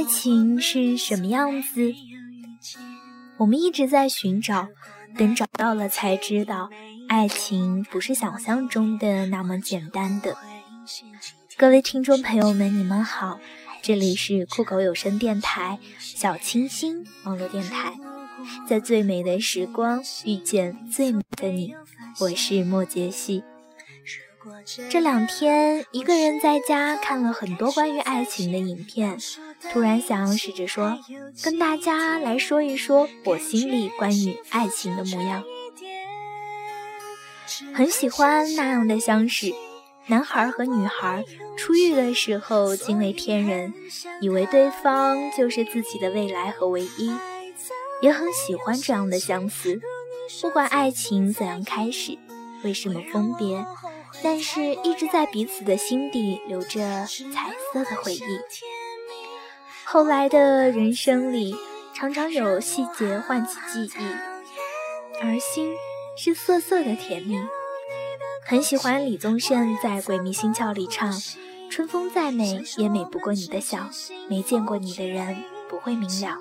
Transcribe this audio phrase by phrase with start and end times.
[0.00, 1.92] 爱情是什么样子？
[3.36, 4.68] 我们一直在寻找，
[5.18, 6.70] 等找到了才知道，
[7.06, 10.38] 爱情不是想象中的那么简单的。
[11.58, 13.38] 各位听众朋友们，你们好，
[13.82, 17.92] 这里是酷狗有声电台小清新网络电台，
[18.66, 21.74] 在最美的时光遇见最美的你，
[22.20, 23.44] 我是莫杰西。
[24.88, 29.18] 这两天一个人在家看了很多关于爱情的影片，
[29.72, 30.98] 突然想试着说，
[31.42, 35.44] 跟大家来说一说我心里关于爱情的模样。
[37.74, 39.52] 很喜欢那样的相识，
[40.06, 41.24] 男孩和女孩
[41.56, 43.74] 初遇的时候惊为天人，
[44.20, 47.14] 以为对方就是自己的未来和唯一，
[48.00, 49.80] 也很喜欢这样的相思，
[50.40, 52.16] 不管爱情怎样开始，
[52.64, 53.64] 为什么分别。
[54.22, 58.20] 但是，一直在彼此的心底留着彩色的回忆。
[59.92, 61.52] 后来的人生里，
[61.92, 64.04] 常常有细节唤起记忆，
[65.20, 65.74] 而心
[66.16, 67.36] 是涩涩的甜蜜。
[68.46, 71.12] 很喜欢李宗盛在《鬼迷心窍》里唱
[71.68, 73.90] ：“春风再美，也美不过你的笑。
[74.28, 76.38] 没见过你的人，不会明了。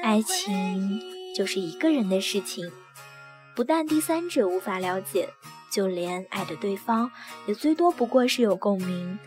[0.00, 1.00] 爱情
[1.34, 2.70] 就是一个人的事情，
[3.56, 5.28] 不但第三者无法了解。”
[5.72, 7.10] 就连爱的对方，
[7.46, 9.18] 也最多不过是有共鸣，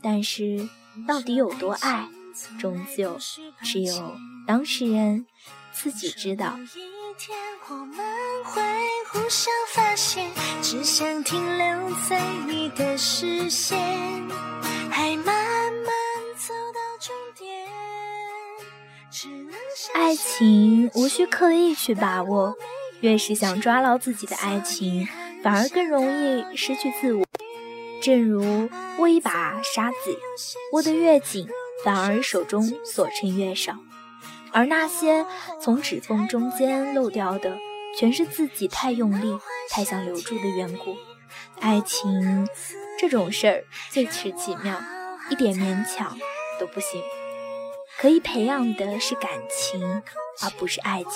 [0.00, 0.66] 但是
[1.06, 2.08] 到底有多爱，
[2.58, 3.18] 终究
[3.62, 4.14] 只有
[4.46, 5.26] 当事人
[5.72, 6.58] 自己知道。
[19.94, 22.54] 爱情无需刻意去把握，
[23.00, 25.08] 越是想抓牢自己的爱情。
[25.42, 27.24] 反而更容易失去自我，
[28.02, 28.68] 正如
[28.98, 30.18] 握一把沙子，
[30.72, 31.48] 握得越紧，
[31.84, 33.74] 反而手中所剩越少。
[34.52, 35.26] 而那些
[35.60, 37.56] 从指缝中间漏掉的，
[37.98, 39.38] 全是自己太用力、
[39.68, 40.96] 太想留住的缘故。
[41.60, 42.48] 爱情
[42.98, 44.80] 这种事儿最是奇妙，
[45.30, 46.16] 一点勉强
[46.58, 47.02] 都不行。
[47.98, 50.02] 可以培养的是感情，
[50.42, 51.10] 而不是爱情。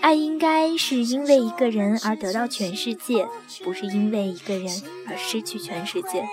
[0.00, 3.28] 爱应该是因为一个人而得到全世界，
[3.62, 6.26] 不是因为一个人而失去全世界。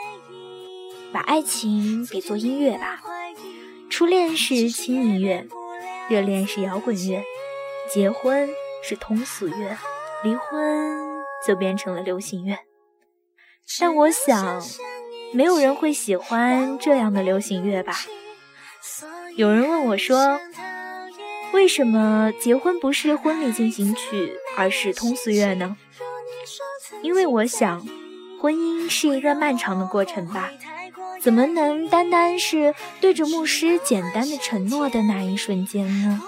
[1.14, 3.00] 把爱情比作音乐吧，
[3.88, 5.48] 初恋是轻音乐，
[6.10, 7.24] 热恋是摇滚乐，
[7.94, 8.50] 结婚
[8.84, 9.78] 是通俗乐，
[10.24, 11.00] 离婚
[11.46, 12.58] 就变成了流行乐。
[13.80, 14.60] 但我想，
[15.34, 17.94] 没有人会喜欢这样的流行乐吧？
[19.38, 20.40] 有人问我说。
[21.54, 25.78] 为什么结婚不是婚礼进行曲，而是通俗乐呢？
[27.04, 27.88] 因为我想，
[28.42, 30.50] 婚姻是一个漫长的过程吧，
[31.24, 36.22] 怎么能单单是对着牧师简单的承诺的那一瞬间呢？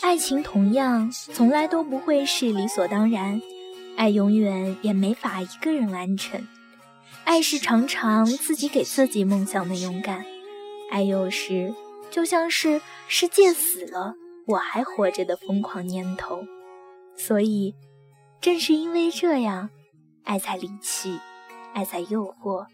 [0.00, 3.38] 爱情同样从来都不会是理所当然，
[3.98, 6.48] 爱永远也没法一个人完成。
[7.26, 10.24] 爱是常常自己给自己梦想的勇敢，
[10.92, 11.74] 爱有时
[12.08, 14.14] 就像是世界死了
[14.46, 16.44] 我还活着的疯狂念头。
[17.16, 17.74] 所以，
[18.40, 19.68] 正是因为这样，
[20.22, 21.18] 爱才离奇，
[21.74, 22.64] 爱才诱惑，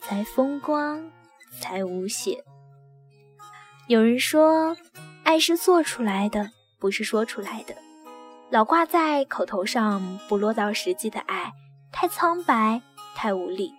[0.00, 1.10] 才风光，
[1.60, 2.42] 才无邪。
[3.86, 4.78] 有人说，
[5.24, 7.76] 爱是做出来的，不是说出来的。
[8.48, 11.52] 老挂在口头上，不落到实际的爱，
[11.92, 12.80] 太苍白，
[13.14, 13.70] 太无力。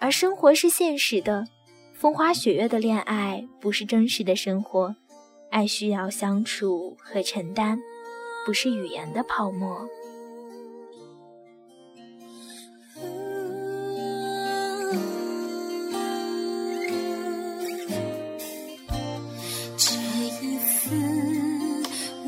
[0.00, 1.46] 而生活是现实的，
[1.92, 4.94] 风花雪月的恋爱不是真实的生活。
[5.50, 7.78] 爱需要相处和承担，
[8.46, 9.88] 不是语言的泡沫。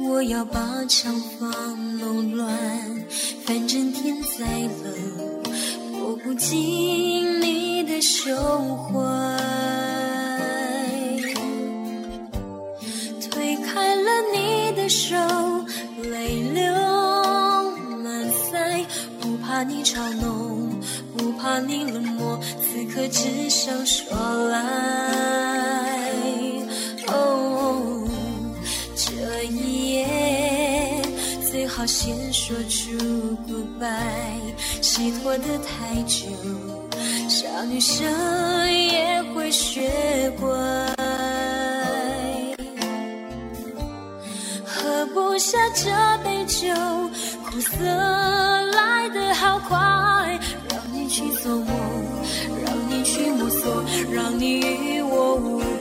[0.09, 1.47] 我要把长发
[1.99, 2.51] 弄乱，
[3.45, 4.45] 反正天再
[4.83, 5.43] 冷，
[6.03, 7.30] 我不紧
[8.01, 8.35] 你的手
[8.77, 9.37] 环。
[13.31, 15.15] 推开了你的手，
[16.11, 16.65] 泪流
[18.03, 18.87] 满腮，
[19.21, 20.71] 不怕你嘲弄，
[21.15, 24.17] 不怕你冷漠，此刻只想说
[24.49, 24.59] 来。
[28.97, 31.03] 这一夜
[31.51, 32.97] 最好，先说出
[33.47, 36.27] goodbye，戏拖得太久，
[37.61, 38.03] 小女生
[38.73, 40.49] 也会学乖，
[44.65, 45.91] 喝不下这
[46.25, 46.75] 杯酒，
[47.45, 49.77] 苦涩来得好快，
[50.71, 51.67] 让你去做梦，
[52.65, 55.80] 让你去摸索，让你与我无。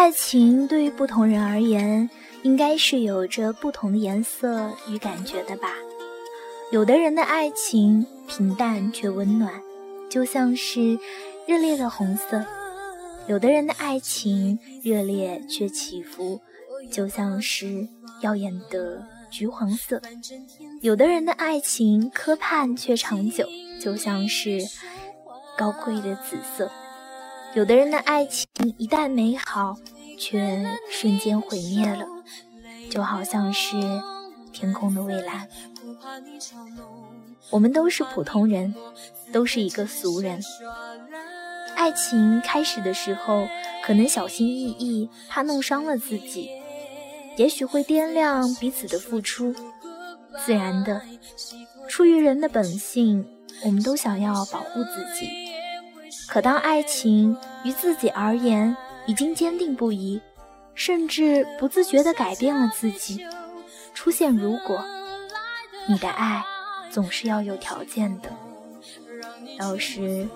[0.00, 2.08] 爱情对于不同人而言，
[2.42, 5.74] 应该是有着不同的颜色与感觉的吧。
[6.72, 9.60] 有的人的爱情平淡却温暖，
[10.08, 10.98] 就像是
[11.46, 12.40] 热烈的红色；
[13.28, 16.40] 有的人的爱情热烈却起伏，
[16.90, 17.86] 就像是
[18.22, 20.00] 耀眼的橘黄色；
[20.80, 23.46] 有的人的爱情磕盼却长久，
[23.78, 24.60] 就像是
[25.58, 26.70] 高贵的紫色。
[27.54, 28.46] 有的人的爱情
[28.78, 29.76] 一旦美好，
[30.16, 32.06] 却瞬间毁灭了，
[32.88, 33.76] 就好像是
[34.52, 35.48] 天空的蔚蓝。
[37.50, 38.72] 我们都是普通人，
[39.32, 40.40] 都是一个俗人。
[41.74, 43.48] 爱情开始的时候，
[43.82, 46.48] 可能小心翼翼，怕弄伤了自己，
[47.36, 49.52] 也许会掂量彼此的付出。
[50.46, 51.02] 自然的，
[51.88, 53.26] 出于人的本性，
[53.64, 55.49] 我们都想要保护自己。
[56.30, 60.20] 可当爱情于自己而言已经坚定不移，
[60.76, 63.26] 甚至不自觉地改变了自己，
[63.94, 64.84] 出现如果，
[65.88, 66.44] 你的爱
[66.88, 68.30] 总是要有条件的。
[69.58, 70.28] 有时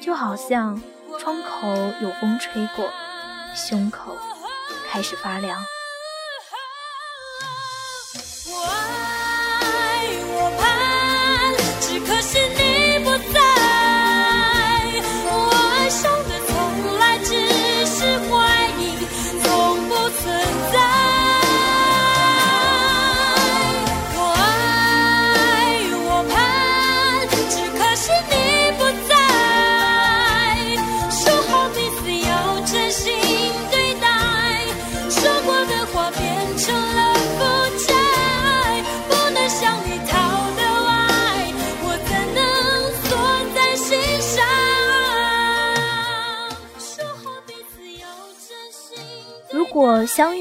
[0.00, 0.82] 就好像
[1.20, 1.68] 窗口
[2.02, 2.90] 有风吹过，
[3.54, 4.16] 胸口
[4.90, 5.56] 开始发凉。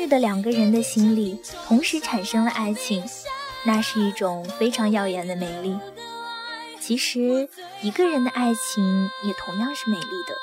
[0.09, 3.03] 的两个人的心里同时产生了爱情，
[3.65, 5.77] 那是一种非常耀眼的美丽。
[6.81, 7.47] 其实，
[7.81, 10.35] 一个人的爱情也同样是美丽的。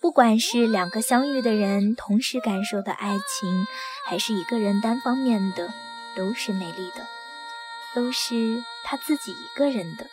[0.00, 3.66] 不管是两个相遇的人同时感受的爱情，
[4.06, 5.68] 还是一个人单方面的，
[6.16, 7.06] 都是美丽的，
[7.94, 10.06] 都是他自己一个人的。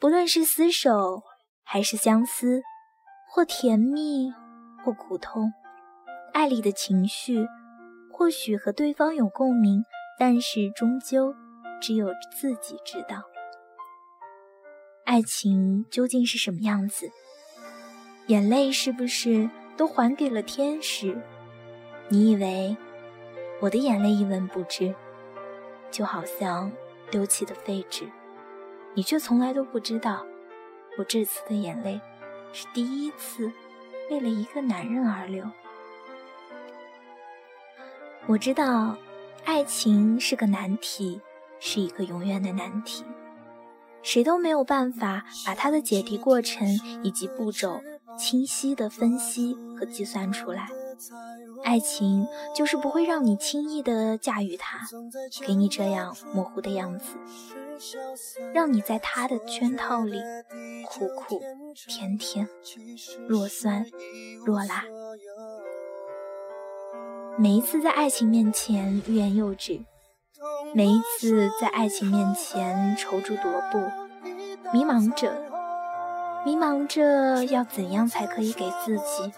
[0.00, 1.22] 不论是厮守，
[1.64, 2.62] 还是相思，
[3.30, 4.32] 或甜蜜，
[4.84, 5.52] 或苦痛。
[6.38, 7.48] 爱里的情绪，
[8.12, 9.82] 或许和对方有共鸣，
[10.16, 11.34] 但是终究
[11.82, 13.24] 只有自己知道。
[15.04, 17.10] 爱情究竟是什么样子？
[18.28, 21.20] 眼泪是不是都还给了天使？
[22.06, 22.76] 你以为
[23.60, 24.94] 我的眼泪一文不值，
[25.90, 26.70] 就好像
[27.10, 28.08] 丢弃的废纸，
[28.94, 30.24] 你却从来都不知道，
[30.98, 32.00] 我这次的眼泪
[32.52, 33.50] 是第一次
[34.08, 35.44] 为了一个男人而流。
[38.28, 38.94] 我知道，
[39.46, 41.18] 爱情是个难题，
[41.58, 43.02] 是一个永远的难题，
[44.02, 46.68] 谁都没有办法把它的解题过程
[47.02, 47.80] 以及步骤
[48.18, 50.68] 清晰的分析和计算出来。
[51.64, 54.80] 爱情就是不会让你轻易的驾驭它，
[55.46, 57.16] 给你这样模糊的样子，
[58.52, 60.20] 让你在它的圈套里
[60.86, 61.40] 苦苦
[61.88, 62.46] 甜甜，
[63.26, 63.86] 若酸
[64.44, 64.84] 若辣。
[67.40, 69.80] 每一次在爱情面前欲言又止，
[70.74, 73.78] 每一次在爱情面前踌躇踱步，
[74.72, 75.32] 迷茫着，
[76.44, 79.32] 迷茫着要怎样才可以给自己、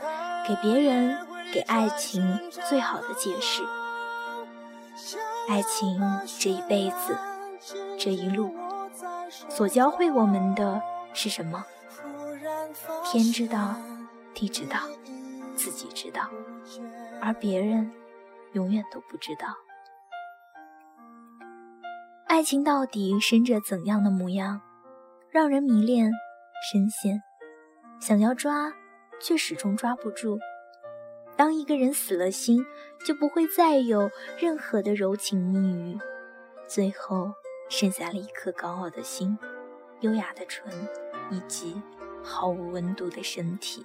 [0.49, 1.15] 给别人、
[1.53, 3.63] 给爱情最好的解释？
[5.49, 6.01] 爱情
[6.39, 7.17] 这一辈子，
[7.99, 8.55] 这一路，
[9.51, 10.81] 所教会我们的
[11.13, 11.67] 是什么？
[13.05, 13.75] 天知道，
[14.33, 14.79] 地知道。
[15.57, 16.23] 自己知道，
[17.21, 17.91] 而别人
[18.53, 19.47] 永远都不知道。
[22.27, 24.61] 爱情到底生着怎样的模样，
[25.31, 26.13] 让人迷恋、
[26.73, 27.23] 深陷，
[28.01, 28.73] 想要抓，
[29.21, 30.39] 却始终抓不住。
[31.37, 32.65] 当一个人死了心，
[33.05, 35.99] 就不会再有任何的柔情蜜语，
[36.69, 37.33] 最后
[37.69, 39.37] 剩下了一颗高傲的心、
[40.01, 40.73] 优雅的唇，
[41.31, 41.81] 以及
[42.23, 43.85] 毫无温度的身体。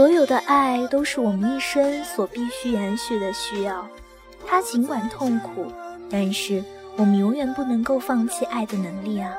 [0.00, 3.86] 所有的爱都是我们一生所必须延续的需要，
[4.46, 5.70] 它尽管痛苦，
[6.10, 6.64] 但是。
[6.96, 9.32] 我们永远不能够放弃爱的能力啊！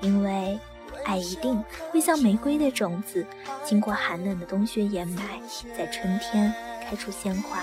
[0.00, 0.58] 因为
[1.04, 3.24] 爱一定会像玫瑰的种子，
[3.64, 5.40] 经过寒冷的冬雪掩埋，
[5.76, 6.52] 在春天
[6.84, 7.60] 开出鲜花。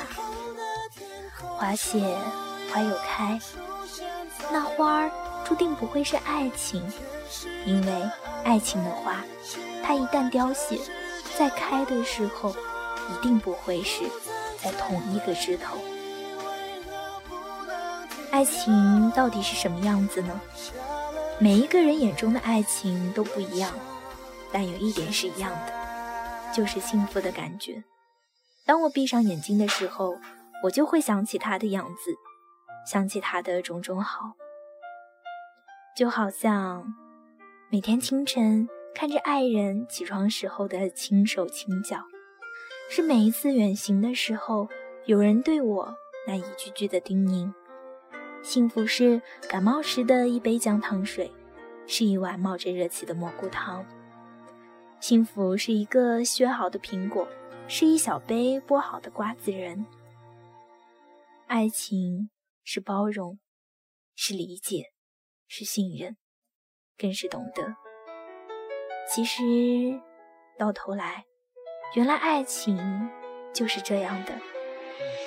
[1.58, 2.00] 花谢
[2.72, 3.40] 花又开，
[4.52, 5.12] 那花儿
[5.46, 6.82] 注定不会是爱情，
[7.66, 8.10] 因为
[8.44, 9.18] 爱情的花，
[9.84, 10.78] 它一旦凋谢，
[11.40, 12.54] 在开的时候，
[13.10, 14.04] 一定不会是
[14.62, 15.78] 在同一个枝头。
[18.30, 20.38] 爱情到底是什么样子呢？
[21.40, 23.72] 每一个人眼中的爱情都不一样，
[24.52, 27.82] 但有一点是一样的，就是幸福的感觉。
[28.66, 30.18] 当我闭上眼睛的时候，
[30.66, 32.14] 我就会想起他的样子，
[32.86, 34.34] 想起他的种种好，
[35.96, 36.84] 就好像
[37.72, 42.04] 每天清晨看着爱人起床时候的轻手轻脚，
[42.90, 44.68] 是每一次远行的时候
[45.06, 45.96] 有人对我
[46.28, 47.54] 那一句句的叮咛。
[48.44, 51.32] 幸福是感冒时的一杯姜糖水，
[51.88, 53.86] 是一碗冒着热气的蘑菇汤。
[55.00, 57.28] 幸福是一个削好的苹果，
[57.68, 59.86] 是一小杯剥好的瓜子仁。
[61.48, 62.30] 爱情
[62.64, 63.40] 是包容，
[64.16, 64.92] 是理解，
[65.48, 66.18] 是信任，
[66.98, 67.76] 更是懂得。
[69.12, 69.42] 其实，
[70.58, 71.26] 到头来，
[71.96, 72.78] 原来爱情
[73.52, 74.32] 就是这样的，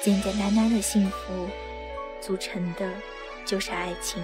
[0.03, 1.49] 简简单单的幸福。
[2.21, 2.89] 组成的
[3.45, 4.23] 就是爱情，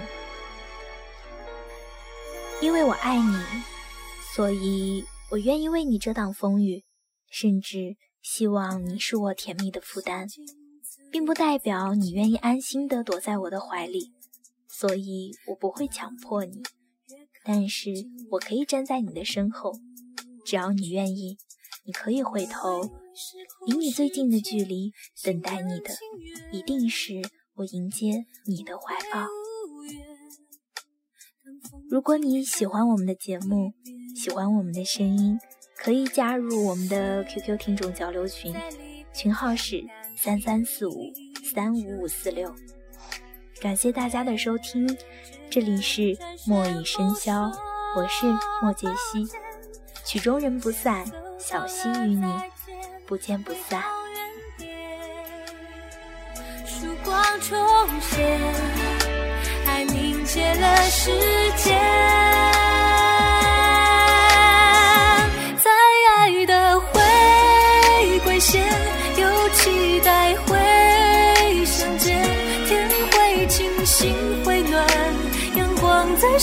[2.61, 3.43] 因为我爱你，
[4.33, 6.85] 所以我愿意为你遮挡风雨，
[7.29, 10.25] 甚至希望你是我甜蜜的负担，
[11.11, 14.13] 并不代表你愿意安心的躲在我的怀里，
[14.69, 16.63] 所以我不会强迫你，
[17.51, 17.89] 但是
[18.29, 19.73] 我可以站在你的身后，
[20.45, 21.35] 只要你愿意，
[21.83, 22.83] 你可以回头，
[23.65, 24.91] 离你最近的距离，
[25.23, 25.89] 等待你的
[26.51, 27.15] 一定是。
[27.55, 29.27] 我迎接你的怀抱。
[31.89, 33.73] 如果你喜欢我们的节目，
[34.15, 35.37] 喜欢我们的声音，
[35.75, 38.53] 可以加入我们的 QQ 听众交流群，
[39.11, 39.83] 群号是
[40.15, 41.11] 三三四五
[41.51, 42.53] 三五五四六。
[43.61, 44.87] 感谢大家的收听，
[45.49, 47.51] 这里是墨已笙箫，
[47.93, 48.25] 我是
[48.61, 49.27] 莫杰西，
[50.05, 51.03] 曲终人不散，
[51.37, 52.25] 小溪与你
[53.05, 53.83] 不见不散。
[56.65, 57.59] 曙光重
[57.99, 58.39] 现，
[59.67, 61.11] 爱凝结了时
[61.57, 61.77] 间，
[65.61, 65.69] 在
[66.15, 68.65] 爱的回归线，
[69.17, 70.33] 又期待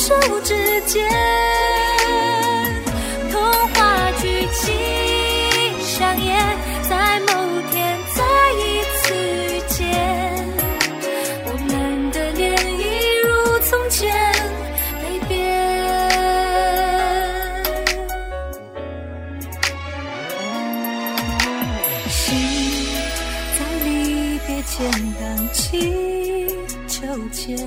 [0.06, 1.04] 手指间，
[3.32, 4.72] 童话剧情
[5.82, 6.56] 上演，
[6.88, 7.26] 在某
[7.72, 8.22] 天再
[8.52, 8.62] 一
[8.94, 9.74] 次遇见，
[11.46, 11.74] 我们
[12.12, 12.82] 的脸一
[13.24, 14.14] 如从前
[15.02, 15.34] 没变。
[22.08, 22.16] 心
[23.58, 26.46] 在离别前荡起
[26.86, 26.94] 秋
[27.32, 27.58] 千，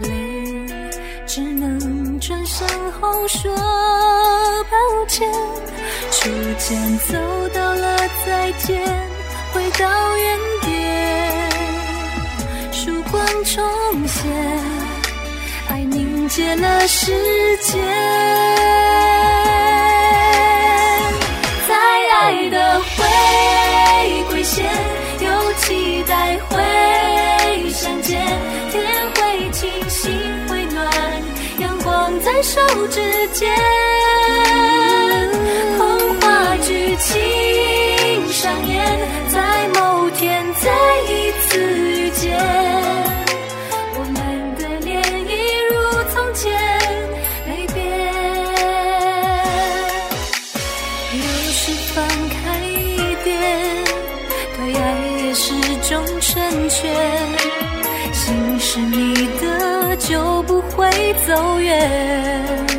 [0.00, 0.45] 泪。
[1.36, 3.54] 只能转身后说
[4.70, 5.30] 抱歉，
[6.10, 7.14] 初见走
[7.52, 8.82] 到了再见，
[9.52, 11.52] 回到原点，
[12.72, 13.62] 曙光重
[14.08, 14.32] 现，
[15.68, 17.12] 爱凝结了时
[17.58, 17.84] 间，
[21.68, 21.74] 在
[22.18, 24.64] 爱的回归线，
[25.20, 26.56] 又期待会
[32.42, 33.00] 指
[33.32, 33.50] 间，
[35.76, 38.76] 童话剧情上演，
[39.28, 40.70] 在某天再
[41.08, 42.38] 一次遇见，
[43.94, 44.14] 我们
[44.56, 45.32] 的脸一
[45.70, 45.74] 如
[46.12, 46.44] 从前
[47.46, 47.76] 没变。
[51.12, 51.20] 有
[51.52, 51.96] 时放
[52.28, 52.68] 开一
[53.24, 53.32] 点，
[54.56, 54.84] 对爱
[55.24, 55.52] 也是
[55.88, 56.76] 种成全。
[58.12, 60.55] 心是你的，就不
[61.14, 62.75] 走远。